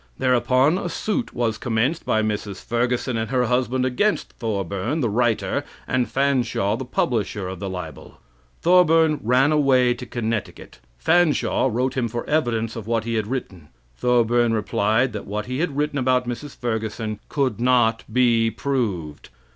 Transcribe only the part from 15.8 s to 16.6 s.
about Mrs.